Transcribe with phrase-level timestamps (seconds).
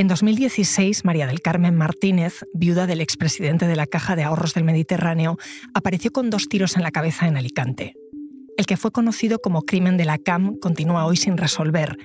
[0.00, 4.64] En 2016, María del Carmen Martínez, viuda del expresidente de la Caja de Ahorros del
[4.64, 5.36] Mediterráneo,
[5.74, 7.96] apareció con dos tiros en la cabeza en Alicante.
[8.56, 11.98] El que fue conocido como crimen de la CAM continúa hoy sin resolver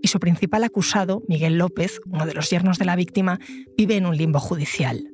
[0.00, 3.40] y su principal acusado, Miguel López, uno de los yernos de la víctima,
[3.76, 5.10] vive en un limbo judicial.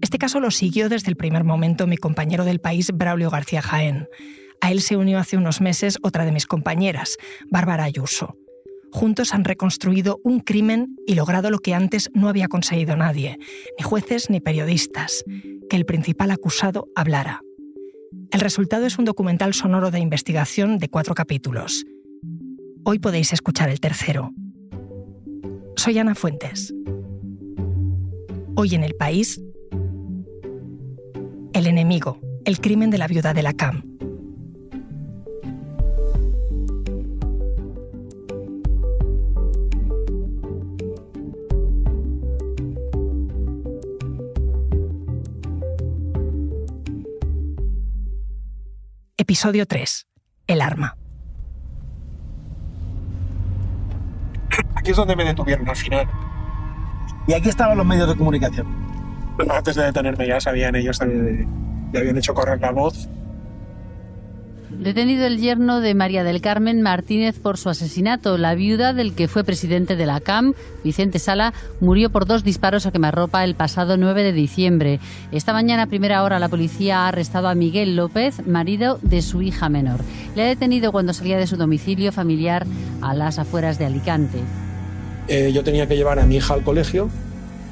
[0.00, 4.06] Este caso lo siguió desde el primer momento mi compañero del país, Braulio García Jaén.
[4.60, 7.16] A él se unió hace unos meses otra de mis compañeras,
[7.50, 8.36] Bárbara Ayuso.
[8.92, 13.38] Juntos han reconstruido un crimen y logrado lo que antes no había conseguido nadie,
[13.78, 15.24] ni jueces ni periodistas,
[15.70, 17.40] que el principal acusado hablara.
[18.30, 21.84] El resultado es un documental sonoro de investigación de cuatro capítulos.
[22.84, 24.30] Hoy podéis escuchar el tercero.
[25.76, 26.74] Soy Ana Fuentes.
[28.56, 29.40] Hoy en el país,
[31.54, 33.82] El enemigo, el crimen de la viuda de la CAM.
[49.22, 50.08] Episodio 3.
[50.48, 50.96] El arma.
[54.74, 56.08] Aquí es donde me detuvieron al final.
[57.28, 58.66] Y aquí estaban los medios de comunicación.
[59.48, 61.46] Antes de detenerme ya sabían ellos, eh,
[61.92, 63.08] ya habían hecho correr la voz
[64.78, 68.36] Detenido el yerno de María del Carmen Martínez por su asesinato.
[68.38, 72.86] La viuda del que fue presidente de la CAM, Vicente Sala, murió por dos disparos
[72.86, 75.00] a quemarropa el pasado 9 de diciembre.
[75.30, 79.42] Esta mañana a primera hora la policía ha arrestado a Miguel López, marido de su
[79.42, 80.00] hija menor.
[80.34, 82.66] Le ha detenido cuando salía de su domicilio familiar
[83.00, 84.38] a las afueras de Alicante.
[85.28, 87.08] Eh, yo tenía que llevar a mi hija al colegio,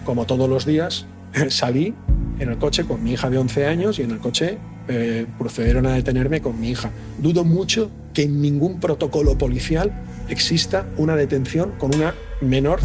[0.04, 1.06] como todos los días.
[1.48, 1.94] Salí
[2.38, 5.86] en el coche con mi hija de 11 años y en el coche eh, procedieron
[5.86, 6.90] a detenerme con mi hija.
[7.18, 9.92] Dudo mucho que en ningún protocolo policial
[10.28, 12.80] exista una detención con una menor.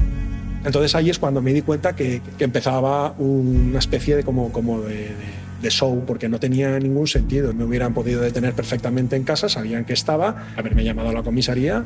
[0.65, 5.09] Entonces ahí es cuando me di cuenta que, empezaba una especie de como, como de,
[5.69, 7.51] show, porque no tenía ningún sentido.
[7.53, 11.83] Me hubieran podido detener perfectamente en casa, sabían que estaba, haberme llamado a la comisaría,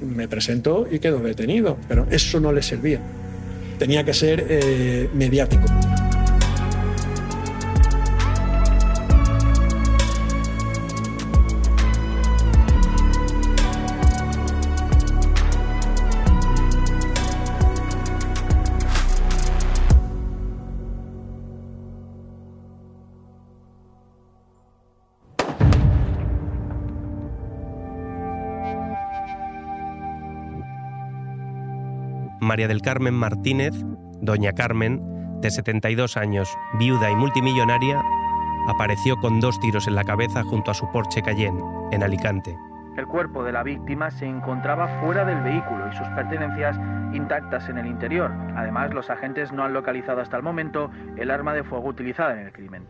[0.00, 1.76] me presento y quedo detenido.
[1.88, 3.00] Pero eso no les servía.
[3.78, 5.66] Tenía que ser eh, mediático.
[32.48, 33.74] María del Carmen Martínez,
[34.22, 35.02] doña Carmen,
[35.42, 36.48] de 72 años,
[36.78, 38.00] viuda y multimillonaria,
[38.66, 42.56] apareció con dos tiros en la cabeza junto a su Porsche Cayenne, en Alicante.
[42.96, 46.80] El cuerpo de la víctima se encontraba fuera del vehículo y sus pertenencias
[47.12, 48.32] intactas en el interior.
[48.56, 52.46] Además, los agentes no han localizado hasta el momento el arma de fuego utilizada en
[52.46, 52.86] el crimen.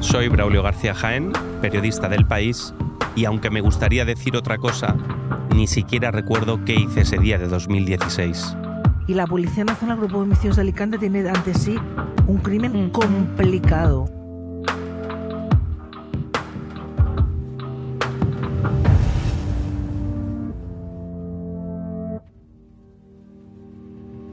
[0.00, 1.32] Soy Braulio García Jaén,
[1.62, 2.74] periodista del país,
[3.16, 4.94] y aunque me gustaría decir otra cosa,
[5.54, 8.56] ni siquiera recuerdo qué hice ese día de 2016.
[9.06, 11.76] Y la Policía Nacional Grupo de Homicidios de Alicante tiene ante sí
[12.26, 14.08] un crimen complicado.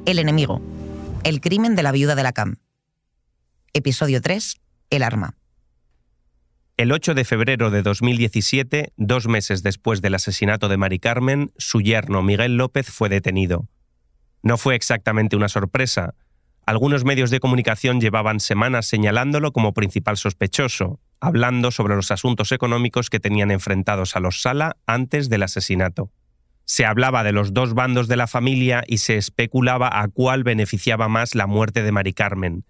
[0.05, 0.61] El enemigo.
[1.23, 2.57] El crimen de la viuda de la CAM.
[3.73, 4.61] Episodio 3.
[4.91, 5.35] El arma.
[6.77, 11.79] El 8 de febrero de 2017, dos meses después del asesinato de Mari Carmen, su
[11.79, 13.69] yerno Miguel López fue detenido.
[14.43, 16.15] No fue exactamente una sorpresa.
[16.65, 23.09] Algunos medios de comunicación llevaban semanas señalándolo como principal sospechoso, hablando sobre los asuntos económicos
[23.09, 26.11] que tenían enfrentados a los Sala antes del asesinato.
[26.65, 31.07] Se hablaba de los dos bandos de la familia y se especulaba a cuál beneficiaba
[31.07, 32.65] más la muerte de Mari Carmen,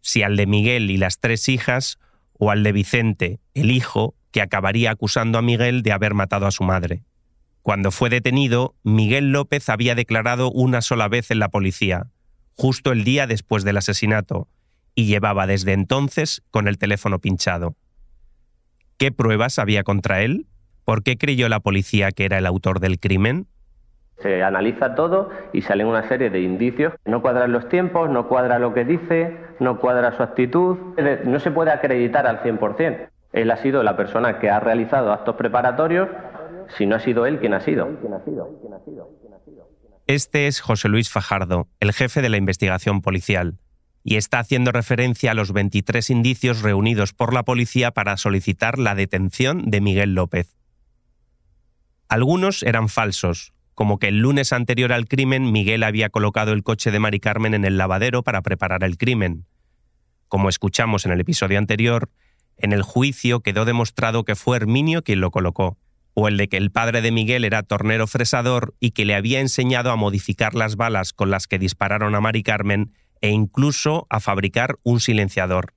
[0.00, 1.98] si al de Miguel y las tres hijas
[2.38, 6.50] o al de Vicente, el hijo, que acabaría acusando a Miguel de haber matado a
[6.50, 7.02] su madre.
[7.62, 12.06] Cuando fue detenido, Miguel López había declarado una sola vez en la policía,
[12.54, 14.48] justo el día después del asesinato,
[14.94, 17.76] y llevaba desde entonces con el teléfono pinchado.
[18.96, 20.46] ¿Qué pruebas había contra él?
[20.84, 23.46] ¿Por qué creyó la policía que era el autor del crimen?
[24.22, 26.94] Se analiza todo y salen una serie de indicios.
[27.04, 30.76] No cuadran los tiempos, no cuadra lo que dice, no cuadra su actitud.
[31.24, 33.08] No se puede acreditar al 100%.
[33.32, 36.08] Él ha sido la persona que ha realizado actos preparatorios,
[36.76, 37.88] si no ha sido él quien ha sido.
[40.06, 43.58] Este es José Luis Fajardo, el jefe de la investigación policial,
[44.02, 48.94] y está haciendo referencia a los 23 indicios reunidos por la policía para solicitar la
[48.94, 50.56] detención de Miguel López.
[52.08, 56.90] Algunos eran falsos, como que el lunes anterior al crimen Miguel había colocado el coche
[56.90, 59.46] de Mari Carmen en el lavadero para preparar el crimen.
[60.26, 62.10] Como escuchamos en el episodio anterior,
[62.56, 65.78] en el juicio quedó demostrado que fue Herminio quien lo colocó,
[66.14, 69.38] o el de que el padre de Miguel era tornero fresador y que le había
[69.38, 74.18] enseñado a modificar las balas con las que dispararon a Mari Carmen e incluso a
[74.18, 75.72] fabricar un silenciador.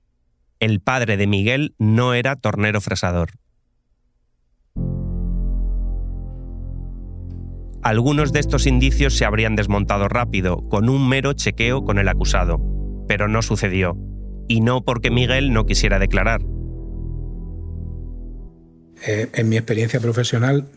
[0.58, 3.30] El padre de Miguel no era tornero fresador.
[7.82, 12.60] Algunos de estos indicios se habrían desmontado rápido, con un mero chequeo con el acusado,
[13.08, 13.96] pero no sucedió,
[14.46, 16.42] y no porque Miguel no quisiera declarar.
[19.04, 20.68] Eh, en mi experiencia profesional,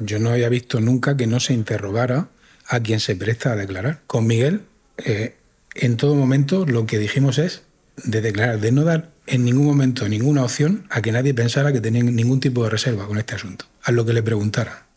[0.00, 2.28] yo no había visto nunca que no se interrogara
[2.66, 4.00] a quien se presta a declarar.
[4.06, 4.62] Con Miguel,
[5.04, 5.34] eh,
[5.74, 7.64] en todo momento lo que dijimos es
[8.04, 11.82] de declarar, de no dar en ningún momento ninguna opción a que nadie pensara que
[11.82, 14.87] tenía ningún tipo de reserva con este asunto, a lo que le preguntara.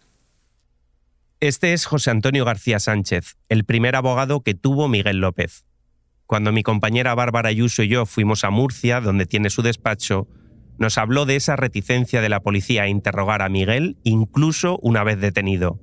[1.42, 5.66] Este es José Antonio García Sánchez, el primer abogado que tuvo Miguel López.
[6.28, 10.28] Cuando mi compañera Bárbara Ayuso y yo fuimos a Murcia, donde tiene su despacho,
[10.78, 15.20] nos habló de esa reticencia de la policía a interrogar a Miguel incluso una vez
[15.20, 15.80] detenido.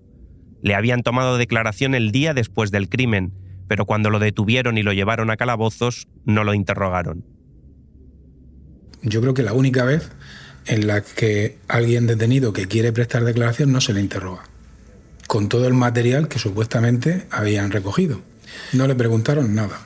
[0.62, 3.34] Le habían tomado declaración el día después del crimen,
[3.66, 7.24] pero cuando lo detuvieron y lo llevaron a calabozos, no lo interrogaron.
[9.02, 10.08] Yo creo que la única vez
[10.66, 14.44] en la que alguien detenido que quiere prestar declaración no se le interroga
[15.28, 18.22] con todo el material que supuestamente habían recogido.
[18.72, 19.78] No le preguntaron nada.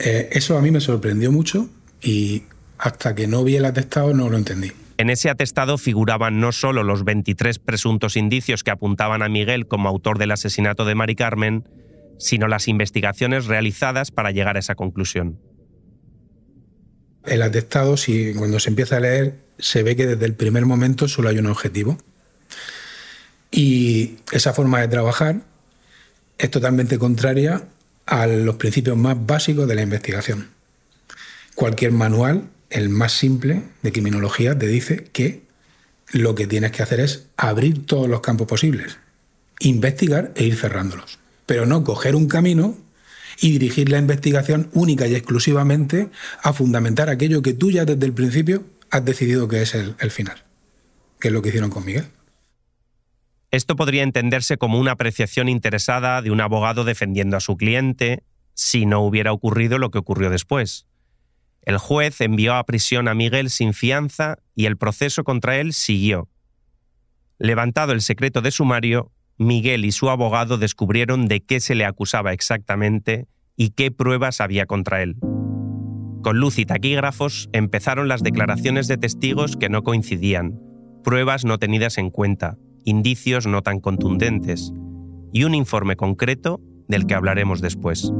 [0.00, 1.68] Eh, eso a mí me sorprendió mucho
[2.02, 2.44] y
[2.78, 4.72] hasta que no vi el atestado no lo entendí.
[4.96, 9.90] En ese atestado figuraban no solo los 23 presuntos indicios que apuntaban a Miguel como
[9.90, 11.68] autor del asesinato de Mari Carmen,
[12.18, 15.38] sino las investigaciones realizadas para llegar a esa conclusión.
[17.26, 21.08] El atestado, si cuando se empieza a leer, se ve que desde el primer momento
[21.08, 21.98] solo hay un objetivo,
[23.56, 25.40] y esa forma de trabajar
[26.36, 27.66] es totalmente contraria
[28.04, 30.50] a los principios más básicos de la investigación.
[31.54, 35.42] Cualquier manual, el más simple de criminología, te dice que
[36.12, 38.98] lo que tienes que hacer es abrir todos los campos posibles,
[39.58, 42.76] investigar e ir cerrándolos, pero no coger un camino
[43.40, 46.10] y dirigir la investigación única y exclusivamente
[46.42, 50.44] a fundamentar aquello que tú ya desde el principio has decidido que es el, final,
[51.18, 52.04] que es lo que hicieron con Miguel.
[53.50, 58.86] Esto podría entenderse como una apreciación interesada de un abogado defendiendo a su cliente si
[58.86, 60.86] no hubiera ocurrido lo que ocurrió después.
[61.62, 66.28] El juez envió a prisión a Miguel sin fianza y el proceso contra él siguió.
[67.38, 72.32] Levantado el secreto de sumario, Miguel y su abogado descubrieron de qué se le acusaba
[72.32, 73.26] exactamente
[73.56, 75.16] y qué pruebas había contra él.
[76.22, 80.58] Con luz y taquígrafos empezaron las declaraciones de testigos que no coincidían,
[81.04, 84.72] pruebas no tenidas en cuenta, indicios no tan contundentes
[85.32, 88.10] y un informe concreto del que hablaremos después.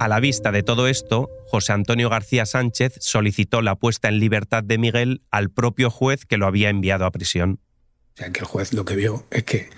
[0.00, 4.64] A la vista de todo esto, José Antonio García Sánchez solicitó la puesta en libertad
[4.64, 7.60] de Miguel al propio juez que lo había enviado a prisión.
[8.14, 9.68] O sea, que el juez lo que vio es que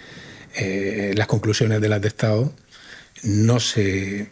[0.56, 2.52] eh, las conclusiones del atestado
[3.22, 4.30] no se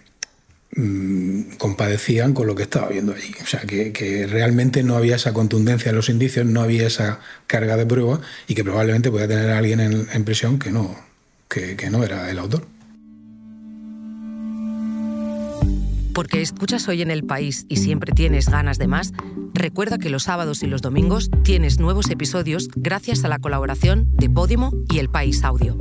[0.80, 3.34] Mm, compadecían con lo que estaba viendo allí.
[3.42, 7.76] O sea, que, realmente no había esa contundencia en los indicios, no había esa carga
[7.76, 10.96] de prueba y que probablemente podía tener a alguien en, prisión que no,
[11.48, 12.64] que, que no era el autor.
[16.14, 19.12] Porque escuchas hoy en el país y siempre tienes ganas de más,
[19.54, 24.30] recuerda que los sábados y los domingos tienes nuevos episodios gracias a la colaboración de
[24.30, 25.76] Podimo y El País Audio.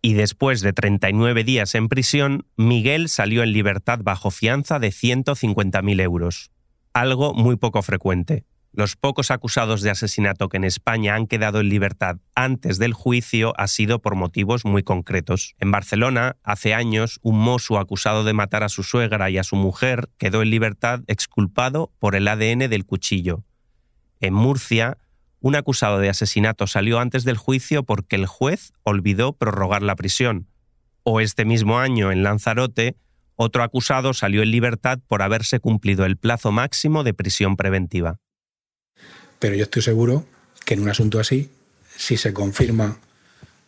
[0.00, 6.00] Y después de 39 días en prisión, Miguel salió en libertad bajo fianza de 150.000
[6.00, 6.50] euros,
[6.92, 8.44] algo muy poco frecuente.
[8.72, 13.52] Los pocos acusados de asesinato que en España han quedado en libertad antes del juicio
[13.56, 15.54] ha sido por motivos muy concretos.
[15.58, 19.56] En Barcelona, hace años, un mozo acusado de matar a su suegra y a su
[19.56, 23.42] mujer quedó en libertad exculpado por el ADN del cuchillo.
[24.20, 24.98] En Murcia,
[25.40, 30.48] un acusado de asesinato salió antes del juicio porque el juez olvidó prorrogar la prisión.
[31.04, 32.96] O este mismo año, en Lanzarote,
[33.36, 38.18] otro acusado salió en libertad por haberse cumplido el plazo máximo de prisión preventiva.
[39.38, 40.26] Pero yo estoy seguro
[40.64, 41.50] que en un asunto así,
[41.96, 42.98] si se confirma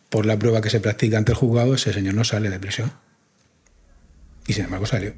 [0.09, 2.91] por la prueba que se practica ante el juzgado, ese señor no sale de prisión.
[4.45, 5.13] Y sin embargo salió.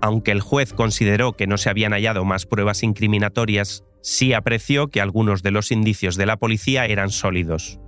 [0.00, 5.00] Aunque el juez consideró que no se habían hallado más pruebas incriminatorias, sí apreció que
[5.00, 7.80] algunos de los indicios de la policía eran sólidos.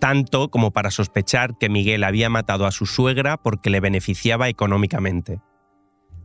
[0.00, 5.40] Tanto como para sospechar que Miguel había matado a su suegra porque le beneficiaba económicamente.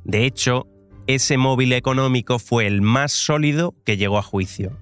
[0.04, 0.68] De hecho,
[1.06, 4.78] ese móvil económico fue el más sólido que llegó a juicio.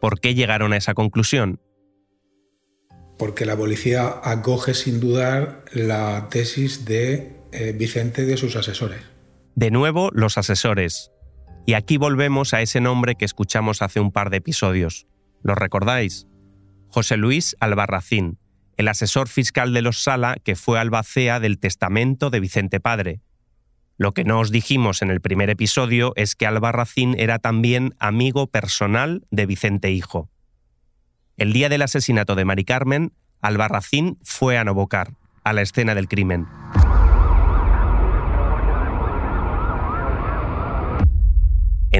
[0.00, 1.60] ¿Por qué llegaron a esa conclusión?
[3.18, 9.02] Porque la policía acoge sin dudar la tesis de eh, Vicente y de sus asesores.
[9.54, 11.12] De nuevo, los asesores.
[11.70, 15.06] Y aquí volvemos a ese nombre que escuchamos hace un par de episodios.
[15.40, 16.26] ¿Lo recordáis?
[16.88, 18.40] José Luis Albarracín,
[18.76, 23.20] el asesor fiscal de los Sala que fue albacea del testamento de Vicente Padre.
[23.98, 28.48] Lo que no os dijimos en el primer episodio es que Albarracín era también amigo
[28.48, 30.28] personal de Vicente Hijo.
[31.36, 33.12] El día del asesinato de Mari Carmen,
[33.42, 35.12] Albarracín fue a Novocar,
[35.44, 36.48] a la escena del crimen.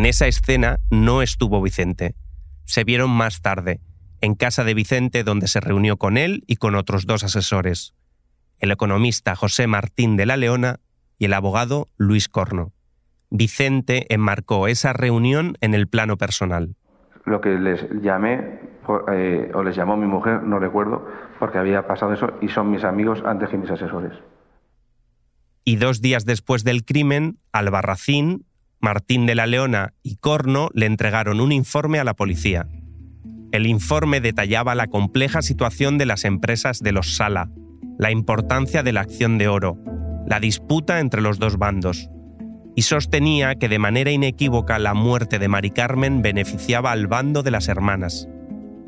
[0.00, 2.14] En esa escena no estuvo Vicente.
[2.64, 3.80] Se vieron más tarde,
[4.22, 7.92] en casa de Vicente donde se reunió con él y con otros dos asesores,
[8.60, 10.80] el economista José Martín de la Leona
[11.18, 12.72] y el abogado Luis Corno.
[13.28, 16.76] Vicente enmarcó esa reunión en el plano personal.
[17.26, 18.58] Lo que les llamé,
[19.12, 21.06] eh, o les llamó mi mujer, no recuerdo,
[21.38, 24.14] porque había pasado eso, y son mis amigos antes que mis asesores.
[25.62, 28.46] Y dos días después del crimen, Albarracín,
[28.80, 32.66] Martín de la Leona y Corno le entregaron un informe a la policía.
[33.52, 37.50] El informe detallaba la compleja situación de las empresas de los Sala,
[37.98, 39.76] la importancia de la acción de oro,
[40.26, 42.08] la disputa entre los dos bandos,
[42.74, 47.50] y sostenía que de manera inequívoca la muerte de Mari Carmen beneficiaba al bando de
[47.50, 48.28] las hermanas,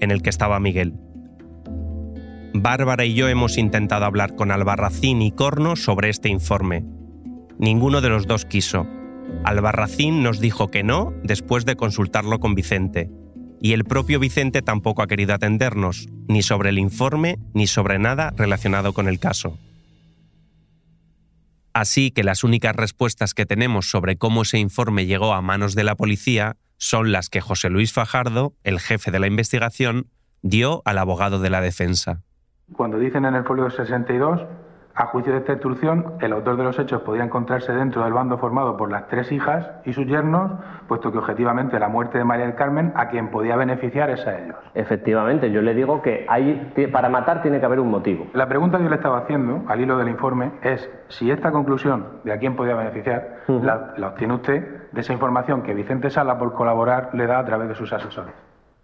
[0.01, 0.95] en el que estaba Miguel.
[2.55, 6.85] Bárbara y yo hemos intentado hablar con Albarracín y Corno sobre este informe.
[7.59, 8.87] Ninguno de los dos quiso.
[9.45, 13.11] Albarracín nos dijo que no después de consultarlo con Vicente,
[13.61, 18.33] y el propio Vicente tampoco ha querido atendernos, ni sobre el informe ni sobre nada
[18.37, 19.57] relacionado con el caso.
[21.73, 25.85] Así que las únicas respuestas que tenemos sobre cómo ese informe llegó a manos de
[25.85, 30.09] la policía son las que José Luis Fajardo, el jefe de la investigación,
[30.43, 32.23] dio al abogado de la defensa.
[32.77, 34.43] Cuando dicen en el folio 62
[34.95, 38.37] a juicio de esta instrucción, el autor de los hechos podía encontrarse dentro del bando
[38.37, 40.53] formado por las tres hijas y sus yernos,
[40.87, 44.39] puesto que objetivamente la muerte de María del Carmen a quien podía beneficiar es a
[44.39, 44.57] ellos.
[44.75, 48.27] Efectivamente, yo le digo que hay, para matar tiene que haber un motivo.
[48.35, 52.21] La pregunta que yo le estaba haciendo, al hilo del informe, es si esta conclusión
[52.25, 56.53] de a quién podía beneficiar la, obtiene usted de esa información que Vicente Sala, por
[56.53, 58.35] colaborar, le da a través de sus asesores.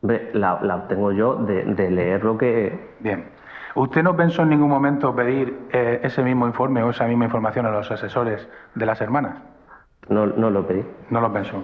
[0.01, 2.95] La, la obtengo yo de, de leer lo que...
[3.01, 3.38] Bien.
[3.75, 7.67] ¿Usted no pensó en ningún momento pedir eh, ese mismo informe o esa misma información
[7.67, 9.43] a los asesores de las hermanas?
[10.09, 10.83] No, no lo pedí.
[11.11, 11.63] No lo pensó.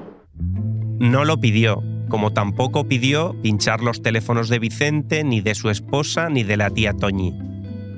[0.98, 6.28] No lo pidió, como tampoco pidió pinchar los teléfonos de Vicente, ni de su esposa,
[6.28, 7.32] ni de la tía Toñi,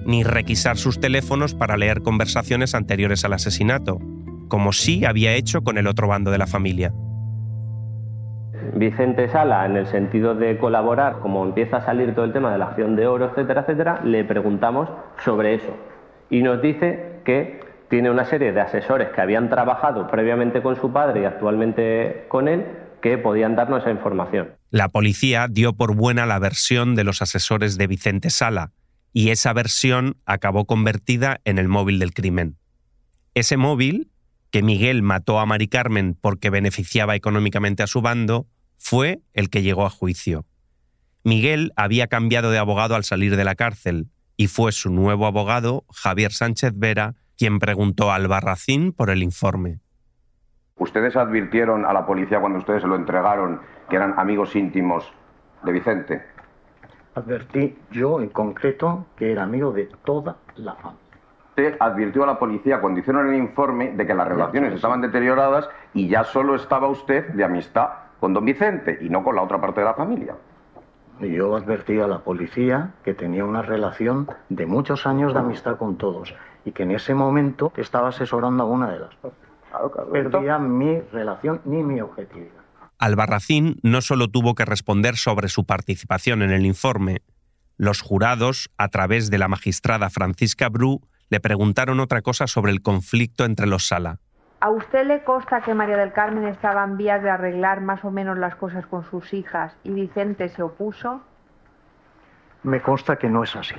[0.07, 3.99] ni requisar sus teléfonos para leer conversaciones anteriores al asesinato,
[4.49, 6.93] como sí había hecho con el otro bando de la familia.
[8.76, 12.59] Vicente Sala, en el sentido de colaborar, como empieza a salir todo el tema de
[12.59, 14.90] la acción de oro, etcétera, etcétera, le preguntamos
[15.25, 15.75] sobre eso.
[16.28, 20.92] Y nos dice que tiene una serie de asesores que habían trabajado previamente con su
[20.92, 22.66] padre y actualmente con él,
[23.00, 24.50] que podían darnos esa información.
[24.71, 28.73] La policía dio por buena la versión de los asesores de Vicente Sala,
[29.12, 32.56] y esa versión acabó convertida en el móvil del crimen.
[33.35, 34.11] Ese móvil,
[34.50, 38.47] que Miguel mató a Mari Carmen porque beneficiaba económicamente a su bando,
[38.78, 40.45] fue el que llegó a juicio.
[41.25, 45.85] Miguel había cambiado de abogado al salir de la cárcel y fue su nuevo abogado,
[45.92, 49.80] Javier Sánchez Vera, quien preguntó al Barracín por el informe.
[50.76, 55.11] ¿Ustedes advirtieron a la policía cuando ustedes se lo entregaron que eran amigos íntimos
[55.64, 56.23] de Vicente?
[57.14, 61.00] Advertí yo en concreto que era amigo de toda la familia.
[61.49, 65.68] Usted advirtió a la policía cuando hicieron el informe de que las relaciones estaban deterioradas
[65.95, 69.61] y ya solo estaba usted de amistad con don Vicente y no con la otra
[69.61, 70.35] parte de la familia.
[71.21, 75.97] Yo advertí a la policía que tenía una relación de muchos años de amistad con
[75.97, 79.41] todos y que en ese momento estaba asesorando a una de las partes.
[79.71, 82.53] Claro, Perdía mi relación ni mi objetividad.
[82.99, 87.23] Albarracín no solo tuvo que responder sobre su participación en el informe,
[87.79, 92.81] los jurados, a través de la magistrada Francisca Bru, le preguntaron otra cosa sobre el
[92.81, 94.21] conflicto entre los Sala.
[94.61, 98.11] ¿A usted le consta que María del Carmen estaba en vías de arreglar más o
[98.11, 101.21] menos las cosas con sus hijas y Vicente se opuso?
[102.63, 103.75] Me consta que no es así.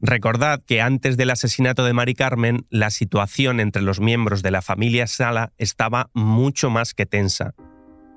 [0.00, 4.62] Recordad que antes del asesinato de Mari Carmen, la situación entre los miembros de la
[4.62, 7.54] familia Sala estaba mucho más que tensa.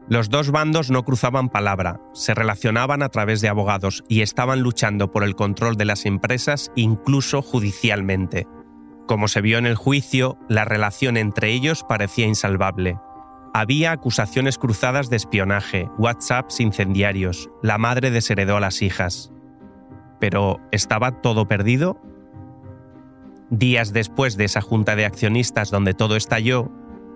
[0.08, 5.12] Los dos bandos no cruzaban palabra, se relacionaban a través de abogados y estaban luchando
[5.12, 8.48] por el control de las empresas incluso judicialmente.
[9.08, 13.00] Como se vio en el juicio, la relación entre ellos parecía insalvable.
[13.54, 19.32] Había acusaciones cruzadas de espionaje, WhatsApps incendiarios, la madre desheredó a las hijas.
[20.20, 22.02] Pero ¿estaba todo perdido?
[23.52, 26.72] Días después de esa junta de accionistas donde todo estalló,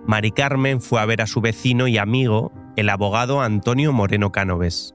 [0.06, 4.94] Mari Carmen fue a ver a su vecino y amigo, el abogado Antonio Moreno Cánoves.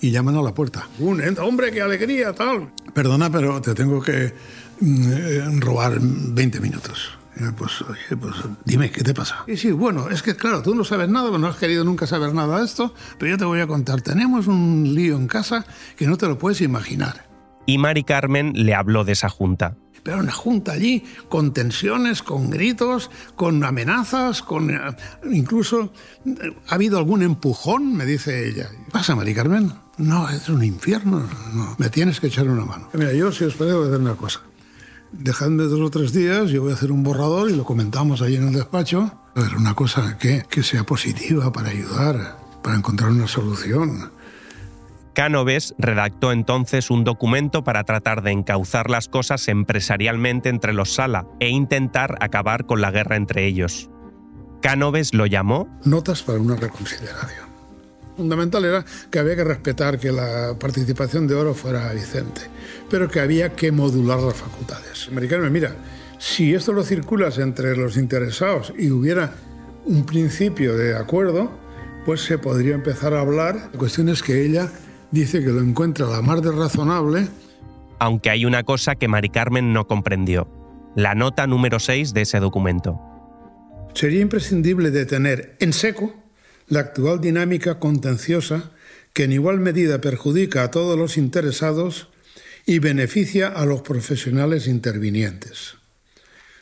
[0.00, 0.88] Y llaman a la puerta.
[0.98, 2.72] Un hombre, qué alegría, tal.
[2.92, 4.34] Perdona, pero te tengo que
[5.60, 7.16] robar 20 minutos.
[7.56, 9.44] Pues, oye, pues dime, ¿qué te pasa?
[9.46, 12.32] Y sí, bueno, es que claro, tú no sabes nada, no has querido nunca saber
[12.32, 14.00] nada de esto, pero yo te voy a contar.
[14.00, 15.66] Tenemos un lío en casa
[15.96, 17.26] que no te lo puedes imaginar.
[17.66, 22.48] Y Mari Carmen le habló de esa junta pero una junta allí con tensiones, con
[22.48, 24.78] gritos, con amenazas, con eh,
[25.32, 25.92] incluso
[26.68, 28.70] ha habido algún empujón, me dice ella.
[28.70, 29.72] ¿Qué pasa, Mari Carmen?
[29.98, 31.28] No, es un infierno.
[31.52, 32.88] No, me tienes que echar una mano.
[32.92, 34.42] Mira, yo si os puedo hacer una cosa.
[35.18, 38.36] Dejadme dos o tres días, yo voy a hacer un borrador y lo comentamos allí
[38.36, 39.10] en el despacho.
[39.34, 44.10] A ver, una cosa que, que sea positiva para ayudar, para encontrar una solución.
[45.14, 51.26] Cánoves redactó entonces un documento para tratar de encauzar las cosas empresarialmente entre los Sala
[51.40, 53.88] e intentar acabar con la guerra entre ellos.
[54.60, 57.45] Cánoves lo llamó Notas para una reconsideración.
[58.16, 62.40] Fundamental era que había que respetar que la participación de Oro fuera Vicente,
[62.88, 65.08] pero que había que modular las facultades.
[65.08, 65.76] Americano, mira,
[66.18, 69.34] si esto lo circulas entre los interesados y hubiera
[69.84, 71.50] un principio de acuerdo,
[72.06, 74.70] pues se podría empezar a hablar de cuestiones que ella
[75.10, 77.28] dice que lo encuentra la más de razonable.
[77.98, 80.48] Aunque hay una cosa que Mari Carmen no comprendió,
[80.94, 82.98] la nota número 6 de ese documento.
[83.92, 86.14] Sería imprescindible detener en seco
[86.68, 88.72] la actual dinámica contenciosa
[89.12, 92.08] que en igual medida perjudica a todos los interesados
[92.66, 95.76] y beneficia a los profesionales intervinientes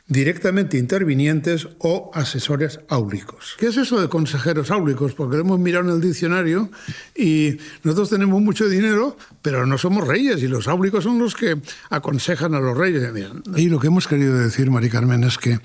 [0.07, 3.57] directamente intervinientes o asesores áulicos.
[3.59, 5.15] ¿Qué es eso de consejeros áulicos?
[5.15, 6.71] Porque lo hemos mirado en el diccionario
[7.17, 11.57] y nosotros tenemos mucho dinero, pero no somos reyes y los áulicos son los que
[11.89, 13.11] aconsejan a los reyes.
[13.57, 15.59] Y lo que hemos querido decir, Mari Carmen, es que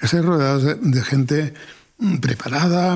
[0.00, 1.54] esas rodeadas de gente
[2.20, 2.94] preparada,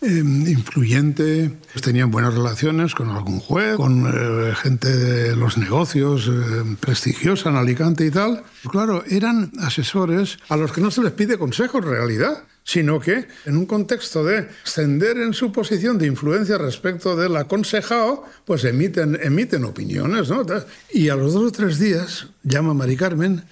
[0.00, 1.50] em, influyente,
[1.82, 7.56] tenían buenas relaciones con algún juez, con eh, gente de los negocios em, prestigiosa en
[7.56, 8.42] Alicante y tal.
[8.70, 13.28] Claro, eran asesores a los que no se les pide consejo en realidad sino que
[13.44, 19.18] en un contexto de ascender en su posición de influencia respecto del aconsejado, pues emiten,
[19.22, 20.30] emiten opiniones.
[20.30, 20.44] ¿no?
[20.90, 23.44] Y a los dos o tres días llama Mari Carmen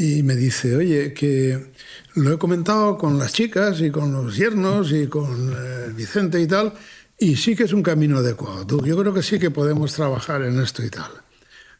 [0.00, 1.72] y me dice, oye, que
[2.14, 6.46] lo he comentado con las chicas y con los yernos y con eh, Vicente y
[6.46, 6.72] tal,
[7.18, 8.82] y sí que es un camino adecuado.
[8.82, 11.10] Yo creo que sí que podemos trabajar en esto y tal.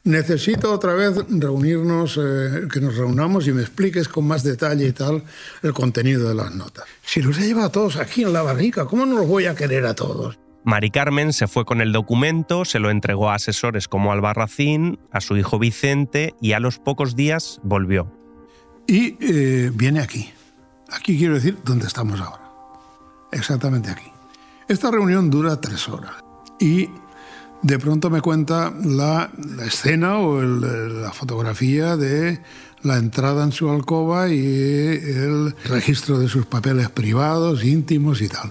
[0.05, 4.93] Necesito otra vez reunirnos, eh, que nos reunamos y me expliques con más detalle y
[4.93, 5.25] tal
[5.63, 6.85] el contenido de las notas.
[7.03, 9.55] Si los he llevado a todos aquí en la barrica, ¿cómo no los voy a
[9.55, 10.39] querer a todos?
[10.64, 15.20] Mari Carmen se fue con el documento, se lo entregó a asesores como Albarracín, a
[15.20, 18.12] su hijo Vicente y a los pocos días volvió.
[18.87, 20.31] Y eh, viene aquí.
[20.90, 22.51] Aquí quiero decir dónde estamos ahora.
[23.33, 24.11] Exactamente aquí.
[24.68, 26.12] Esta reunión dura tres horas.
[26.59, 26.90] Y
[27.62, 29.31] de pronto me cuenta la,
[29.64, 32.40] escena o la fotografía de
[32.83, 38.51] la entrada en su alcoba y el registro de sus papeles privados, íntimos y tal.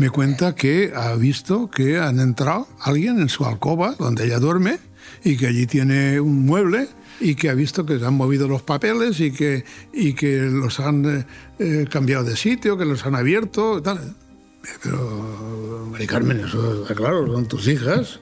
[0.00, 4.78] Me cuenta que ha visto que han entrado alguien en su alcoba, donde ella duerme,
[5.22, 6.88] y que allí tiene un mueble
[7.20, 10.80] y que ha visto que se han movido los papeles y que, y que los
[10.80, 11.26] han eh,
[11.58, 13.82] eh, cambiado de sitio, que los han abierto.
[13.82, 14.16] Tal.
[14.82, 18.20] Pero, Mari Carmen, eso está claro, son tus hijas,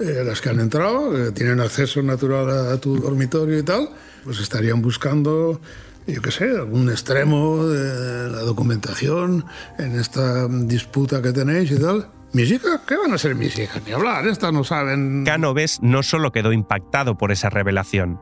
[0.00, 3.90] eh, las que han entrado, que tienen acceso natural a, tu dormitorio y tal,
[4.24, 5.60] pues estarían buscando
[6.08, 9.44] yo qué sé, algún extremo de la documentación
[9.78, 12.08] en esta disputa que tenéis y tal.
[12.32, 12.80] ¿Mis hijas?
[12.86, 13.82] ¿Qué van a ser mis hijas?
[13.86, 15.24] Ni hablar, estas no saben.
[15.24, 18.20] Canoves no solo quedó impactado por esa revelación,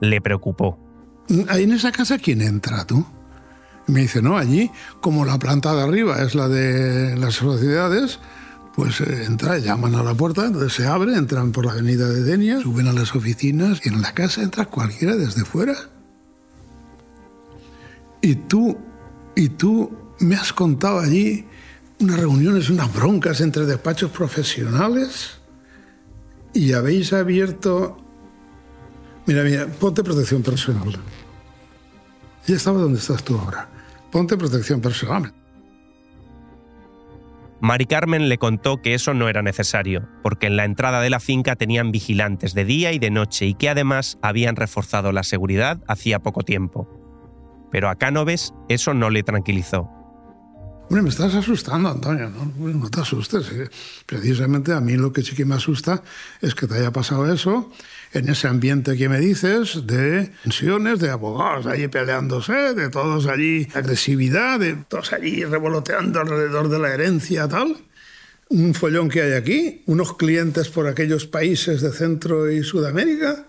[0.00, 0.78] le preocupó.
[1.48, 3.06] ¿Ahí en esa casa quién entra tú?
[3.86, 8.20] Me dice, no, allí, como la planta de arriba es la de las sociedades,
[8.74, 12.22] pues eh, entra, llaman a la puerta, entonces se abre, entran por la avenida de
[12.22, 15.74] Denia, suben a las oficinas y en la casa entra cualquiera desde fuera.
[18.20, 18.76] Y tú,
[19.36, 21.46] y tú me has contado allí
[22.00, 25.40] unas reuniones, unas broncas entre despachos profesionales
[26.54, 28.04] y habéis abierto
[29.28, 30.98] Mira, mira, ponte protección personal.
[32.46, 33.68] Ya estaba donde estás tú ahora.
[34.10, 35.34] Ponte protección personal.
[37.60, 41.20] Mari Carmen le contó que eso no era necesario, porque en la entrada de la
[41.20, 45.82] finca tenían vigilantes de día y de noche y que además habían reforzado la seguridad
[45.88, 46.88] hacía poco tiempo.
[47.70, 49.90] Pero a Cánoves eso no le tranquilizó.
[50.90, 53.52] Hombre, me estás asustando, Antonio, no, no te asustes.
[53.52, 53.68] ¿eh?
[54.06, 56.02] Precisamente a mí lo que sí que me asusta
[56.40, 57.70] es que te haya pasado eso
[58.14, 63.68] en ese ambiente que me dices de tensiones, de abogados allí peleándose, de todos allí
[63.74, 67.76] agresividad, de todos allí revoloteando alrededor de la herencia, tal.
[68.48, 73.44] Un follón que hay aquí, unos clientes por aquellos países de Centro y Sudamérica.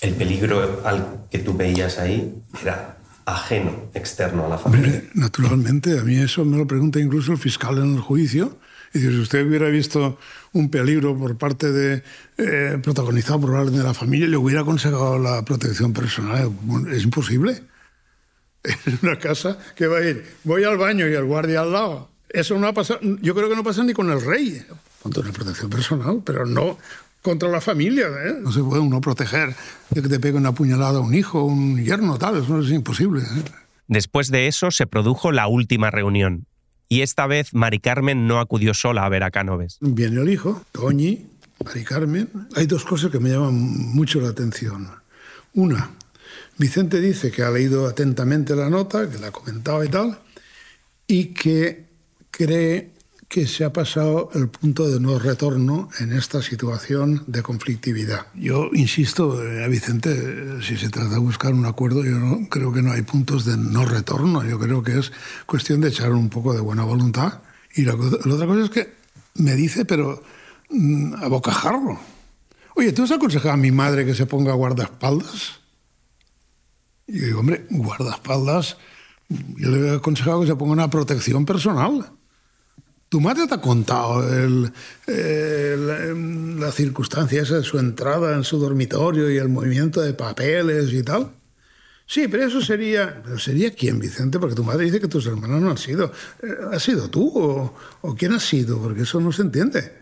[0.00, 2.97] El peligro al que tú veías ahí era
[3.34, 5.02] ajeno, externo a la familia.
[5.14, 8.58] naturalmente, a mí eso me lo pregunta incluso el fiscal en el juicio.
[8.94, 10.18] Y si usted hubiera visto
[10.52, 12.02] un peligro por parte de,
[12.38, 16.50] eh, protagonizado por alguien de la familia, le hubiera aconsejado la protección personal.
[16.90, 17.62] Es imposible.
[18.86, 22.10] En una casa que va a ir, voy al baño y el guardia al lado.
[22.28, 24.62] Eso no ha pasado, yo creo que no pasa ni con el rey,
[25.00, 26.76] con una protección personal, pero no
[27.28, 28.06] contra la familia.
[28.06, 28.38] ¿eh?
[28.40, 29.54] No se puede uno proteger
[29.90, 33.20] de que te pegue una puñalada a un hijo, un yerno, tal, eso es imposible.
[33.20, 33.42] ¿eh?
[33.86, 36.46] Después de eso se produjo la última reunión.
[36.88, 39.76] Y esta vez Mari Carmen no acudió sola a ver a Cánoves.
[39.82, 41.26] Viene el hijo, Toñi,
[41.62, 42.30] Mari Carmen.
[42.56, 44.88] Hay dos cosas que me llaman mucho la atención.
[45.52, 45.90] Una,
[46.56, 50.18] Vicente dice que ha leído atentamente la nota, que la ha comentado y tal,
[51.06, 51.84] y que
[52.30, 52.92] cree
[53.28, 58.26] que se ha pasado el punto de no retorno en esta situación de conflictividad.
[58.34, 62.80] Yo insisto, eh, Vicente, si se trata de buscar un acuerdo, yo no, creo que
[62.80, 64.42] no hay puntos de no retorno.
[64.44, 65.12] Yo creo que es
[65.44, 67.42] cuestión de echar un poco de buena voluntad.
[67.74, 68.94] Y la, otra cosa es que
[69.34, 70.22] me dice, pero
[70.70, 72.00] mm, a bocajarro.
[72.76, 75.60] Oye, ¿tú has aconsejado a mi madre que se ponga guardaespaldas?
[77.06, 78.78] Y yo digo, hombre, guardaespaldas,
[79.28, 82.10] yo le he aconsejado que se ponga una protección personal.
[83.08, 84.22] Tu madre te ha contado
[85.06, 91.02] la, circunstancia esa de su entrada en su dormitorio y el movimiento de papeles y
[91.02, 91.30] tal.
[92.06, 93.22] Sí, pero eso sería.
[93.22, 94.38] ¿Pero sería quién, Vicente?
[94.38, 96.12] Porque tu madre dice que tus hermanos no han sido.
[96.42, 98.78] Eh, ¿Has sido tú o, o, quién has sido?
[98.78, 99.92] Porque eso no se entiende.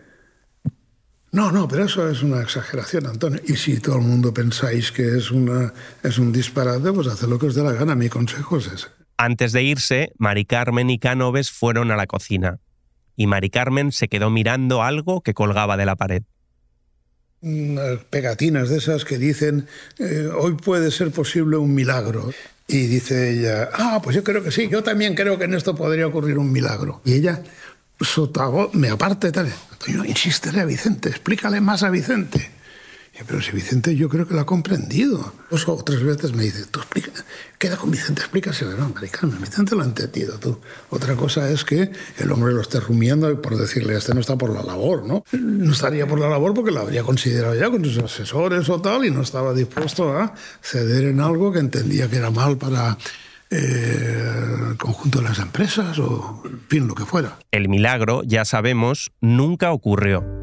[1.31, 3.41] No, no, pero eso es una exageración, Antonio.
[3.45, 7.39] Y si todo el mundo pensáis que es, una, es un disparate, pues haced lo
[7.39, 7.95] que os dé la gana.
[7.95, 8.87] Mi consejo es ese.
[9.17, 12.59] Antes de irse, Mari Carmen y Cánoves fueron a la cocina
[13.17, 16.23] y Mari Carmen se quedó mirando algo que colgaba de la pared.
[18.09, 19.67] Pegatinas de esas que dicen,
[19.99, 22.31] eh, hoy puede ser posible un milagro.
[22.67, 25.75] Y dice ella, ah, pues yo creo que sí, yo también creo que en esto
[25.75, 27.01] podría ocurrir un milagro.
[27.05, 27.41] Y ella,
[27.99, 29.51] sotago, me aparte, tal.
[29.87, 32.56] Yo, insístele a Vicente, explícale más a Vicente.
[33.25, 35.33] Pero si Vicente yo creo que lo ha comprendido.
[35.49, 37.11] Dos tres veces me dice, tú explica,
[37.57, 38.75] queda con Vicente, explícaselo.
[38.77, 40.59] No, americano, Vicente lo ha entendido tú.
[40.89, 44.53] Otra cosa es que el hombre lo esté rumiando por decirle, este no está por
[44.53, 45.23] la labor, ¿no?
[45.31, 49.05] No estaría por la labor porque lo habría considerado ya con sus asesores o tal
[49.05, 52.97] y no estaba dispuesto a ceder en algo que entendía que era mal para
[53.49, 57.39] eh, el conjunto de las empresas o, en fin, lo que fuera.
[57.51, 60.36] El milagro, ya sabemos, nunca ocurrió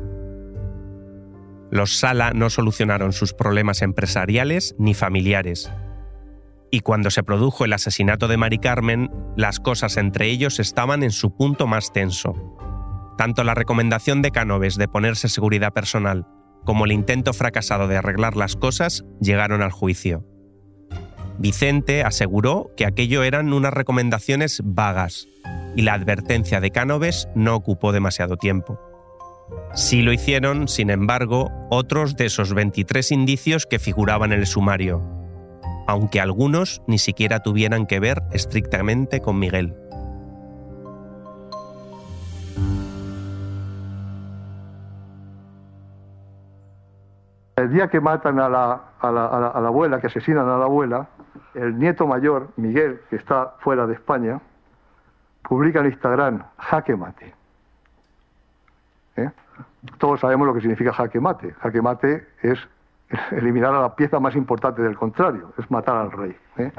[1.74, 5.72] los Sala no solucionaron sus problemas empresariales ni familiares.
[6.70, 11.10] Y cuando se produjo el asesinato de Mari Carmen, las cosas entre ellos estaban en
[11.10, 12.56] su punto más tenso.
[13.18, 16.28] Tanto la recomendación de Canoves de ponerse seguridad personal
[16.64, 20.24] como el intento fracasado de arreglar las cosas llegaron al juicio.
[21.38, 25.26] Vicente aseguró que aquello eran unas recomendaciones vagas
[25.74, 28.78] y la advertencia de Canoves no ocupó demasiado tiempo.
[29.74, 35.02] Sí lo hicieron, sin embargo, otros de esos 23 indicios que figuraban en el sumario,
[35.86, 39.74] aunque algunos ni siquiera tuvieran que ver estrictamente con Miguel.
[47.56, 51.08] El día que matan a la, abuela, que asesinan a la abuela,
[51.54, 54.40] el nieto mayor, Miguel, que está fuera de España,
[55.42, 57.43] publica en Instagram, jaque mate.
[59.16, 59.30] ¿Eh?
[59.98, 61.52] Todos sabemos lo que significa jaque mate.
[61.60, 62.58] Jaque mate es
[63.32, 66.36] eliminar a la pieza más importante del contrario, es matar al rey.
[66.58, 66.72] ¿eh?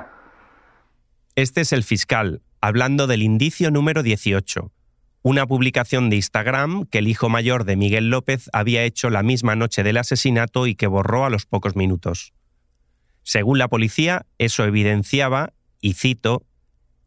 [1.36, 4.72] Este es el fiscal, hablando del indicio número 18,
[5.22, 9.56] una publicación de Instagram que el hijo mayor de Miguel López había hecho la misma
[9.56, 12.34] noche del asesinato y que borró a los pocos minutos.
[13.24, 16.44] Según la policía, eso evidenciaba, y cito,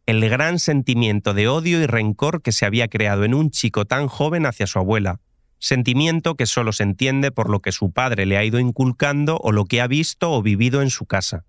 [0.08, 4.06] el gran sentimiento de odio y rencor que se había creado en un chico tan
[4.06, 5.20] joven hacia su abuela,
[5.58, 9.52] sentimiento que solo se entiende por lo que su padre le ha ido inculcando o
[9.52, 11.44] lo que ha visto o vivido en su casa.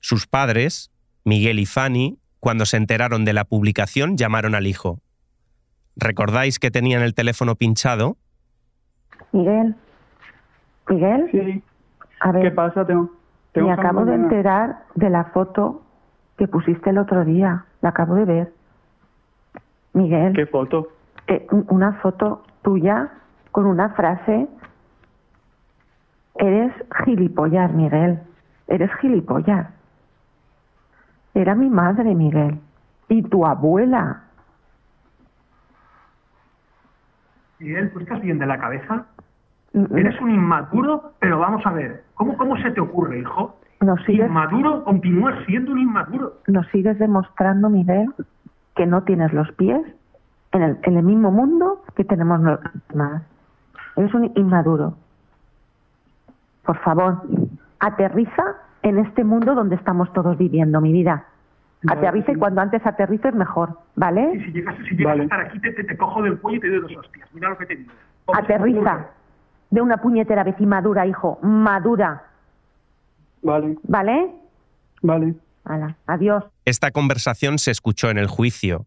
[0.00, 0.92] Sus padres,
[1.24, 5.00] Miguel y Fanny, cuando se enteraron de la publicación, llamaron al hijo.
[5.96, 8.18] ¿Recordáis que tenían el teléfono pinchado?
[9.32, 9.74] Miguel.
[10.90, 11.26] Miguel.
[11.32, 11.62] Sí.
[12.20, 12.86] A ver, ¿Qué pasa?
[12.86, 13.08] Tengo,
[13.54, 15.86] me acabo de enterar de la foto
[16.36, 17.64] que pusiste el otro día.
[17.80, 18.52] La acabo de ver.
[19.92, 20.32] Miguel.
[20.34, 20.88] ¿Qué foto?
[21.26, 23.10] Eh, una foto tuya
[23.50, 24.48] con una frase.
[26.34, 26.72] Eres
[27.04, 28.20] gilipollas, Miguel.
[28.68, 29.68] Eres gilipollas.
[31.34, 32.58] Era mi madre, Miguel.
[33.08, 34.22] Y tu abuela.
[37.58, 39.06] Miguel, ¿tú estás bien de la cabeza?
[39.72, 43.56] Eres un inmaduro, pero vamos a ver, ¿cómo, cómo se te ocurre, hijo?
[43.82, 46.34] Nos sigues, Inmaduro, continúas siendo un inmaduro.
[46.46, 48.08] nos sigues demostrando, Miguel,
[48.76, 49.80] que no tienes los pies
[50.52, 53.22] en el, en el mismo mundo que tenemos los demás.
[53.96, 54.94] Eres un inmaduro.
[56.64, 57.22] Por favor,
[57.80, 61.24] aterriza en este mundo donde estamos todos viviendo, mi vida.
[61.88, 64.40] Aterriza y cuando antes aterrices mejor, ¿vale?
[64.44, 66.68] Si llegas, si llegas a estar aquí, te, te, te cojo del cuello y te
[66.68, 67.28] doy dos hostias.
[67.34, 67.92] Mira lo que te digo.
[68.32, 69.06] Aterriza
[69.70, 72.22] de una puñetera vez y madura, hijo, madura.
[73.42, 73.76] Vale.
[73.82, 74.30] ¿Vale?
[75.02, 75.34] Vale.
[76.06, 76.44] Adiós.
[76.64, 78.86] Esta conversación se escuchó en el juicio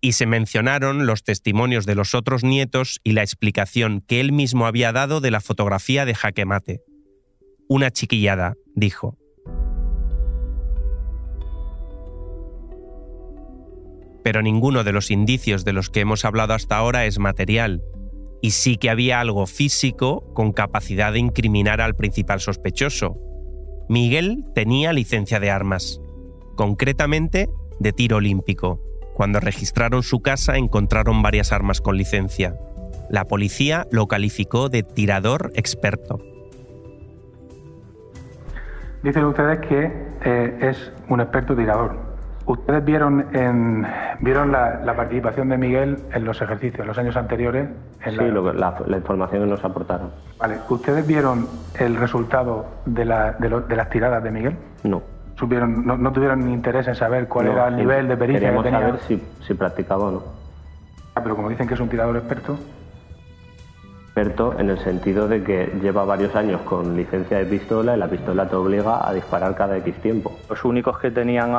[0.00, 4.66] y se mencionaron los testimonios de los otros nietos y la explicación que él mismo
[4.66, 6.80] había dado de la fotografía de Jaque Mate.
[7.68, 9.16] Una chiquillada, dijo.
[14.24, 17.82] Pero ninguno de los indicios de los que hemos hablado hasta ahora es material,
[18.40, 23.16] y sí que había algo físico con capacidad de incriminar al principal sospechoso.
[23.92, 26.00] Miguel tenía licencia de armas,
[26.54, 28.80] concretamente de tiro olímpico.
[29.12, 32.54] Cuando registraron su casa encontraron varias armas con licencia.
[33.10, 36.20] La policía lo calificó de tirador experto.
[39.02, 39.92] Dicen ustedes que
[40.24, 42.11] eh, es un experto tirador.
[42.46, 43.86] ¿Ustedes vieron, en,
[44.20, 47.68] vieron la, la participación de Miguel en los ejercicios, en los años anteriores?
[48.04, 50.10] En Sí, lo que- la, la información que nos aportaron.
[50.38, 50.60] Vale.
[50.68, 54.56] ¿Ustedes vieron el resultado de, la- de lo- de las tiradas de Miguel?
[54.82, 55.02] No.
[55.36, 58.16] Supieron, no, no tuvieron ni interés en saber cuál No, era el sí, nivel de
[58.16, 58.80] pericia que tenía.
[58.80, 60.22] saber si, si practicaba o no.
[61.14, 62.58] Ah, pero como dicen que es un tirador experto,
[64.14, 68.10] Experto en el sentido de que lleva varios años con licencia de pistola y la
[68.10, 70.38] pistola te obliga a disparar cada X tiempo.
[70.50, 71.54] Los únicos que tenían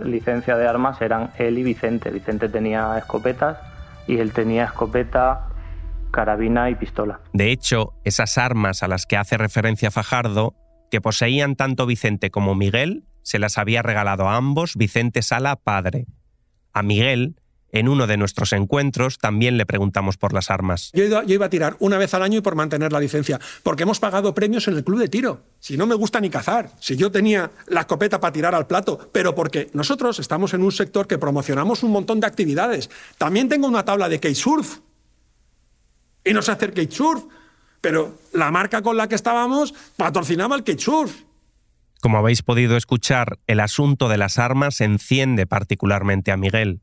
[0.00, 2.10] licencia de armas eran él y Vicente.
[2.10, 3.58] Vicente tenía escopetas
[4.06, 5.48] y él tenía escopeta,
[6.12, 7.20] carabina y pistola.
[7.34, 10.54] De hecho, esas armas a las que hace referencia Fajardo,
[10.90, 16.06] que poseían tanto Vicente como Miguel, se las había regalado a ambos Vicente Sala padre.
[16.72, 17.36] A Miguel,
[17.78, 20.90] en uno de nuestros encuentros, también le preguntamos por las armas.
[20.94, 24.00] Yo, iba a tirar una vez al año y por mantener la licencia, porque hemos
[24.00, 25.42] pagado premios en el club de tiro.
[25.60, 29.10] Si no me gusta ni cazar, si yo tenía la escopeta para tirar al plato,
[29.12, 32.90] pero porque nosotros estamos en un sector que promocionamos un montón de actividades.
[33.18, 34.78] También tengo una tabla de kitesurf.
[36.24, 37.24] Y no sé hacer kitesurf,
[37.80, 41.26] pero la marca con la que estábamos patrocinaba el kitesurf.
[42.00, 46.80] Como habéis podido escuchar, el asunto de las armas enciende particularmente a Miguel.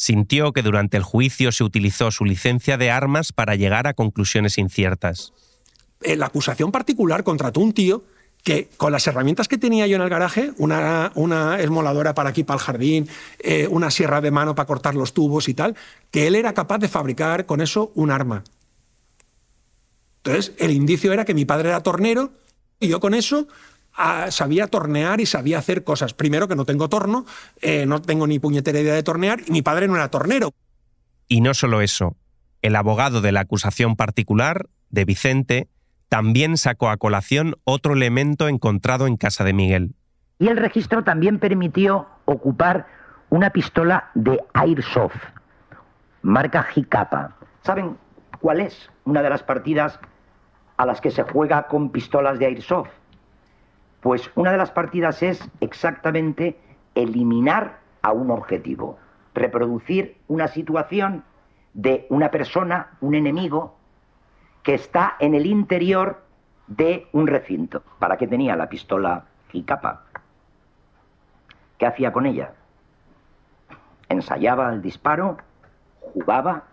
[0.00, 4.56] Sintió que durante el juicio se utilizó su licencia de armas para llegar a conclusiones
[4.56, 5.32] inciertas.
[6.02, 8.04] Eh, la acusación particular contrató un tío
[8.44, 12.44] que con las herramientas que tenía yo en el garaje, una, una esmoladora para aquí,
[12.44, 13.08] para el jardín,
[13.40, 15.74] eh, una sierra de mano para cortar los tubos y tal,
[16.12, 18.44] que él era capaz de fabricar con eso un arma.
[20.18, 22.30] Entonces, el indicio era que mi padre era tornero
[22.78, 23.48] y yo con eso
[24.30, 26.14] sabía tornear y sabía hacer cosas.
[26.14, 27.26] Primero, que no tengo torno,
[27.60, 30.52] eh, no tengo ni puñetera idea de tornear y mi padre no era tornero.
[31.26, 32.16] Y no solo eso,
[32.62, 35.68] el abogado de la acusación particular, de Vicente,
[36.08, 39.94] también sacó a colación otro elemento encontrado en casa de Miguel.
[40.38, 42.86] Y el registro también permitió ocupar
[43.30, 45.16] una pistola de Airsoft,
[46.22, 47.36] marca Jicapa.
[47.62, 47.98] ¿Saben
[48.40, 49.98] cuál es una de las partidas
[50.76, 52.90] a las que se juega con pistolas de Airsoft?
[54.00, 56.58] Pues una de las partidas es exactamente
[56.94, 58.98] eliminar a un objetivo,
[59.34, 61.24] reproducir una situación
[61.74, 63.76] de una persona, un enemigo,
[64.62, 66.24] que está en el interior
[66.66, 67.82] de un recinto.
[67.98, 70.04] ¿Para qué tenía la pistola Jicapa?
[71.78, 72.52] ¿Qué hacía con ella?
[74.08, 75.38] Ensayaba el disparo,
[76.12, 76.64] jugaba.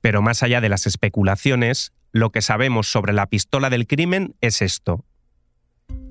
[0.00, 4.62] Pero más allá de las especulaciones, lo que sabemos sobre la pistola del crimen es
[4.62, 5.04] esto.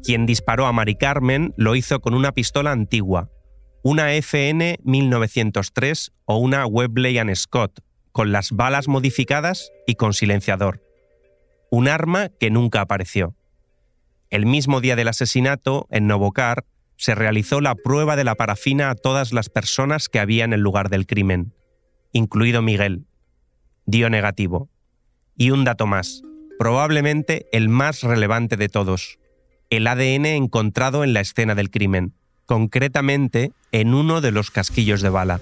[0.03, 3.29] Quien disparó a Mari Carmen lo hizo con una pistola antigua,
[3.83, 7.79] una FN 1903 o una Webley Scott,
[8.11, 10.83] con las balas modificadas y con silenciador.
[11.71, 13.35] Un arma que nunca apareció.
[14.29, 16.65] El mismo día del asesinato, en Novocar,
[16.97, 20.59] se realizó la prueba de la parafina a todas las personas que había en el
[20.59, 21.53] lugar del crimen,
[22.11, 23.05] incluido Miguel.
[23.85, 24.69] Dio negativo.
[25.37, 26.23] Y un dato más,
[26.59, 29.17] probablemente el más relevante de todos,
[29.77, 32.13] el ADN encontrado en la escena del crimen,
[32.45, 35.39] concretamente en uno de los casquillos de bala.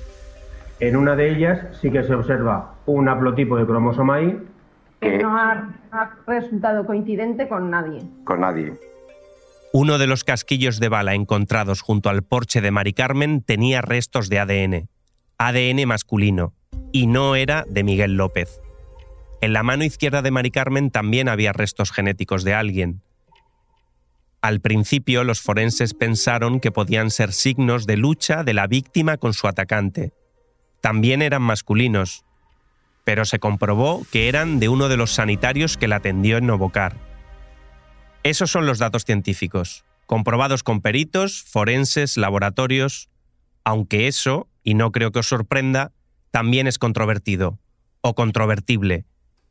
[0.79, 4.39] En una de ellas sí que se observa un haplotipo de cromosoma Y.
[5.01, 8.03] Que no ha, ha resultado coincidente con nadie.
[8.23, 8.73] Con nadie.
[9.73, 14.29] Uno de los casquillos de bala encontrados junto al porche de Mari Carmen tenía restos
[14.29, 14.89] de ADN,
[15.37, 16.53] ADN masculino,
[16.91, 18.61] y no era de Miguel López.
[19.41, 23.01] En la mano izquierda de Mari Carmen también había restos genéticos de alguien.
[24.41, 29.33] Al principio los forenses pensaron que podían ser signos de lucha de la víctima con
[29.33, 30.13] su atacante.
[30.81, 32.25] También eran masculinos,
[33.03, 36.97] pero se comprobó que eran de uno de los sanitarios que la atendió en Novocar.
[38.23, 43.09] Esos son los datos científicos, comprobados con peritos, forenses, laboratorios,
[43.63, 45.91] aunque eso, y no creo que os sorprenda,
[46.31, 47.59] también es controvertido,
[48.01, 49.05] o controvertible,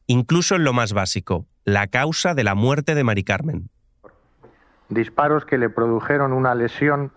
[0.09, 3.71] incluso en lo más básico, la causa de la muerte de Mari Carmen.
[4.91, 7.11] Disparos que le produjeron una lesión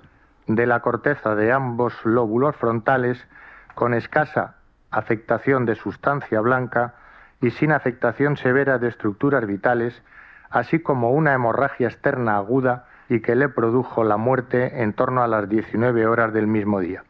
[0.47, 3.27] de la corteza de ambos lóbulos frontales
[3.75, 4.55] con escasa
[4.93, 6.95] afectación de sustancia blanca
[7.41, 10.01] y sin afectación severa de estructuras vitales,
[10.49, 15.27] así como una hemorragia externa aguda y que le produjo la muerte en torno a
[15.27, 17.03] las 19 horas del mismo día.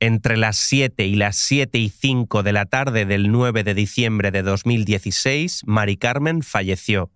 [0.00, 4.30] Entre las 7 y las 7 y 5 de la tarde del 9 de diciembre
[4.30, 7.10] de 2016, Mari Carmen falleció.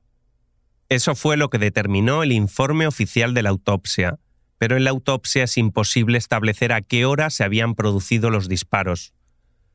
[0.92, 4.18] Eso fue lo que determinó el informe oficial de la autopsia,
[4.58, 9.14] pero en la autopsia es imposible establecer a qué hora se habían producido los disparos.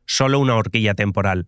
[0.05, 1.47] Solo una horquilla temporal.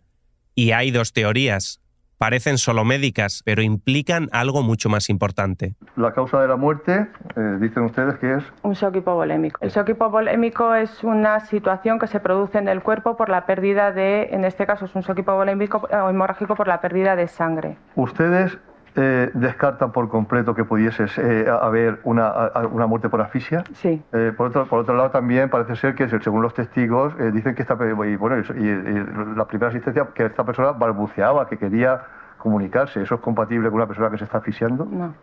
[0.55, 1.81] Y hay dos teorías.
[2.17, 5.75] Parecen solo médicas, pero implican algo mucho más importante.
[5.95, 9.59] La causa de la muerte, eh, dicen ustedes que es Un shock hipovolémico.
[9.61, 13.91] El shock hipovolémico es una situación que se produce en el cuerpo por la pérdida
[13.91, 17.77] de, en este caso es un shock hipovolémico o hemorrágico por la pérdida de sangre.
[17.95, 18.57] ¿Ustedes
[18.99, 23.63] eh, descartan por completo que pudiese eh, haber una, a- una muerte por asfixia?
[23.73, 24.01] Sí.
[24.11, 27.55] Eh, por, otro, por otro lado, también parece ser que, según los testigos, eh, dicen
[27.55, 32.01] que esta, y, bueno, y, y la primera asistencia, que esta persona balbuceaba, que quería
[32.37, 33.01] comunicarse.
[33.01, 34.85] ¿Eso es compatible con una persona que se está asfixiando?
[34.85, 35.15] No.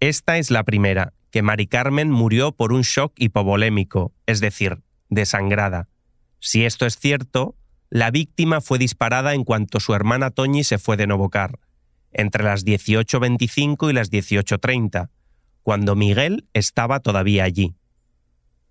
[0.00, 5.88] Esta es la primera, que Mari Carmen murió por un shock hipovolémico, es decir, desangrada.
[6.38, 7.54] Si esto es cierto,
[7.90, 11.58] la víctima fue disparada en cuanto su hermana Toñi se fue de Novocar,
[12.12, 15.08] entre las 18.25 y las 18.30,
[15.62, 17.74] cuando Miguel estaba todavía allí.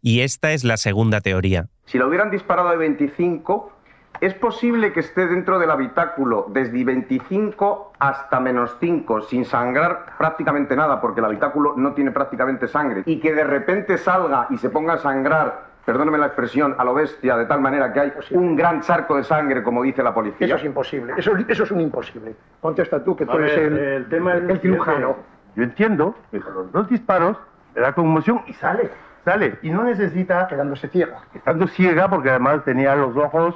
[0.02, 1.68] Y esta es la segunda teoría.
[1.86, 3.74] Si lo hubieran disparado de 25,
[4.22, 10.76] es posible que esté dentro del habitáculo desde 25 hasta menos 5, sin sangrar prácticamente
[10.76, 14.70] nada, porque el habitáculo no tiene prácticamente sangre, y que de repente salga y se
[14.70, 18.56] ponga a sangrar, perdóneme la expresión, a lo bestia, de tal manera que hay un
[18.56, 20.46] gran charco de sangre, como dice la policía.
[20.46, 22.36] Eso es imposible, eso, eso es un imposible.
[22.62, 25.16] Contesta tú, que tú A eres ver, el, el tema el cirujano.
[25.56, 27.38] Yo entiendo que con los dos disparos
[27.74, 28.92] le da conmoción y sale.
[29.26, 29.58] Sale.
[29.64, 30.48] Y no necesita.
[30.48, 31.22] Quedándose ciega.
[31.34, 33.56] Estando ciega porque además tenía los ojos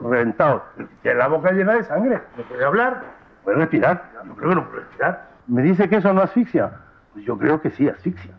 [0.00, 0.62] reventados.
[1.02, 2.22] Tiene la boca llena de sangre.
[2.36, 3.02] No puede hablar.
[3.42, 4.04] Puede respirar.
[4.24, 5.30] Yo creo que no puede respirar.
[5.48, 6.70] Me dice que eso no asfixia.
[7.12, 8.32] Pues yo creo que sí, asfixia.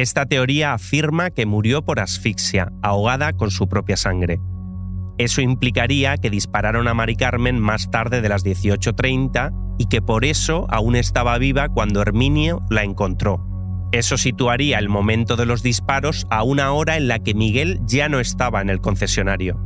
[0.00, 4.40] Esta teoría afirma que murió por asfixia, ahogada con su propia sangre.
[5.18, 10.24] Eso implicaría que dispararon a Mari Carmen más tarde de las 18.30 y que por
[10.24, 13.46] eso aún estaba viva cuando Herminio la encontró.
[13.92, 18.08] Eso situaría el momento de los disparos a una hora en la que Miguel ya
[18.08, 19.60] no estaba en el concesionario.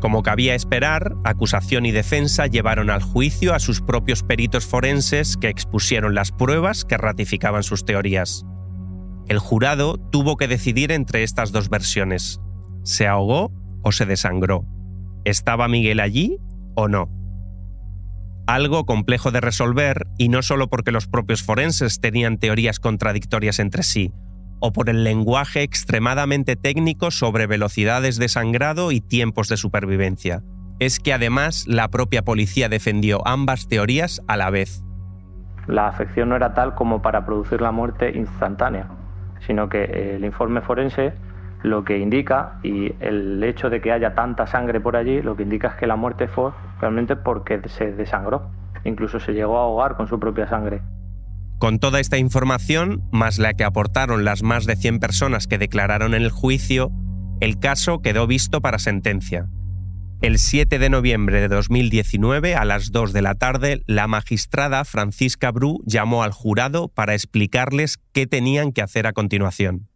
[0.00, 5.48] Como cabía esperar, acusación y defensa llevaron al juicio a sus propios peritos forenses que
[5.48, 8.46] expusieron las pruebas que ratificaban sus teorías.
[9.28, 12.40] El jurado tuvo que decidir entre estas dos versiones.
[12.82, 13.52] ¿Se ahogó
[13.82, 14.64] o se desangró?
[15.24, 16.38] ¿Estaba Miguel allí
[16.74, 17.08] o no?
[18.46, 23.84] Algo complejo de resolver y no solo porque los propios forenses tenían teorías contradictorias entre
[23.84, 24.12] sí,
[24.60, 30.42] o por el lenguaje extremadamente técnico sobre velocidades de sangrado y tiempos de supervivencia.
[30.80, 34.82] Es que además la propia policía defendió ambas teorías a la vez.
[35.66, 38.88] La afección no era tal como para producir la muerte instantánea,
[39.46, 41.12] sino que el informe forense
[41.62, 45.42] lo que indica, y el hecho de que haya tanta sangre por allí, lo que
[45.42, 48.50] indica es que la muerte fue realmente porque se desangró.
[48.84, 50.80] Incluso se llegó a ahogar con su propia sangre.
[51.58, 56.14] Con toda esta información, más la que aportaron las más de 100 personas que declararon
[56.14, 56.90] en el juicio,
[57.40, 59.46] el caso quedó visto para sentencia.
[60.22, 65.50] El 7 de noviembre de 2019, a las 2 de la tarde, la magistrada Francisca
[65.50, 69.88] Bru llamó al jurado para explicarles qué tenían que hacer a continuación.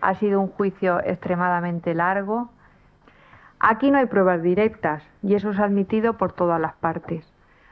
[0.00, 2.50] Ha sido un juicio extremadamente largo.
[3.60, 7.24] Aquí no hay pruebas directas y eso es admitido por todas las partes.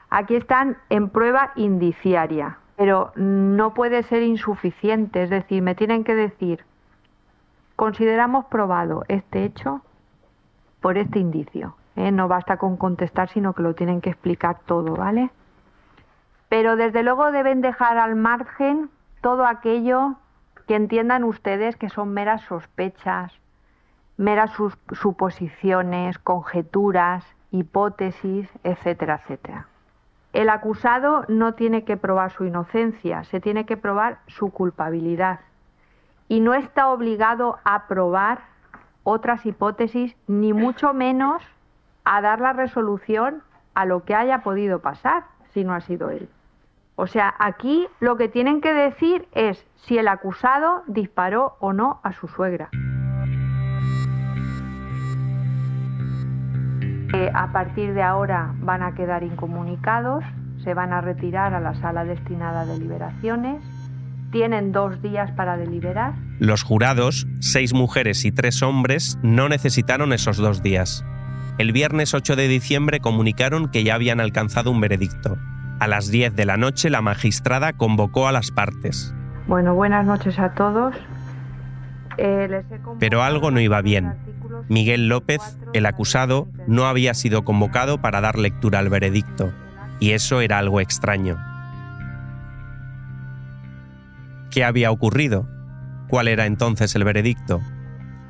[0.09, 6.15] Aquí están en prueba indiciaria, pero no puede ser insuficiente, es decir, me tienen que
[6.15, 6.65] decir
[7.77, 9.83] Consideramos probado este hecho
[10.81, 11.77] por este indicio.
[11.97, 12.11] ¿eh?
[12.11, 15.31] No basta con contestar, sino que lo tienen que explicar todo, ¿vale?
[16.49, 20.17] Pero desde luego deben dejar al margen todo aquello
[20.67, 23.33] que entiendan ustedes que son meras sospechas,
[24.17, 24.53] meras
[24.93, 29.67] suposiciones, conjeturas, hipótesis, etcétera, etcétera.
[30.33, 35.41] El acusado no tiene que probar su inocencia, se tiene que probar su culpabilidad.
[36.33, 38.39] Y no está obligado a probar
[39.03, 41.43] otras hipótesis, ni mucho menos
[42.05, 43.43] a dar la resolución
[43.75, 46.31] a lo que haya podido pasar, si no ha sido él.
[46.97, 52.01] O sea, aquí lo que tienen que decir es si el acusado disparó o no
[52.03, 52.71] a su suegra.
[57.35, 60.25] a partir de ahora van a quedar incomunicados,
[60.65, 63.63] se van a retirar a la sala destinada a deliberaciones,
[64.33, 66.15] tienen dos días para deliberar.
[66.41, 71.05] Los jurados, seis mujeres y tres hombres, no necesitaron esos dos días.
[71.59, 75.37] El viernes 8 de diciembre comunicaron que ya habían alcanzado un veredicto.
[75.79, 79.15] A las 10 de la noche la magistrada convocó a las partes.
[79.47, 80.97] Bueno, buenas noches a todos.
[82.17, 82.63] Eh,
[82.99, 84.15] Pero algo no iba bien.
[84.69, 85.41] Miguel López,
[85.73, 89.53] el acusado, no había sido convocado para dar lectura al veredicto,
[90.01, 91.52] y eso era algo extraño.
[94.53, 95.49] ¿Qué había ocurrido?
[96.09, 97.63] ¿Cuál era entonces el veredicto?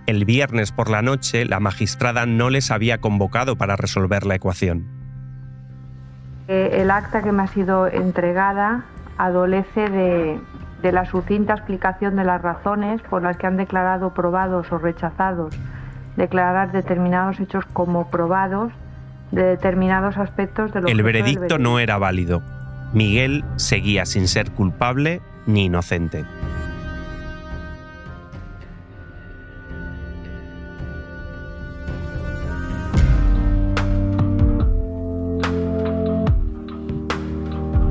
[0.06, 4.86] El viernes por la noche la magistrada no les había convocado para resolver la ecuación.
[6.46, 8.84] Eh, el acta que me ha sido entregada
[9.18, 10.38] adolece de,
[10.80, 15.56] de la sucinta explicación de las razones por las que han declarado probados o rechazados
[16.16, 18.72] declarar determinados hechos como probados
[19.32, 22.42] de determinados aspectos de lo El veredicto no era válido.
[22.92, 26.24] Miguel seguía sin ser culpable ni inocente.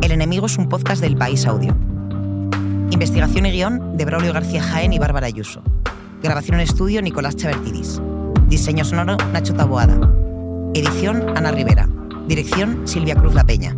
[0.02, 1.76] El enemigo es un podcast del País Audio.
[2.90, 5.62] Investigación y guion de Braulio García Jaén y Bárbara Ayuso.
[6.22, 8.02] Grabación en estudio Nicolás Chavertidis.
[8.48, 9.98] Diseño sonoro Nacho Taboada.
[10.74, 11.88] Edición Ana Rivera.
[12.28, 13.74] Dirección Silvia Cruz La Peña.